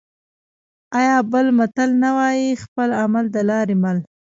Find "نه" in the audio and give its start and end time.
2.03-2.09